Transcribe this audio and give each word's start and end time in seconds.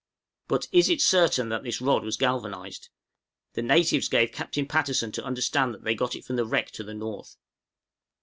But 0.47 0.67
is 0.71 0.89
it 0.89 0.99
certain 0.99 1.49
that 1.49 1.61
this 1.61 1.79
rod 1.79 2.03
was 2.03 2.17
galvanized? 2.17 2.89
The 3.53 3.61
natives 3.61 4.09
gave 4.09 4.31
Captain 4.31 4.67
Patterson 4.67 5.11
to 5.11 5.23
understand 5.23 5.75
that 5.75 5.83
they 5.83 5.93
got 5.93 6.15
it 6.15 6.25
from 6.25 6.37
the 6.37 6.43
wreck 6.47 6.71
to 6.71 6.83
the 6.83 6.95
north. 6.95 7.37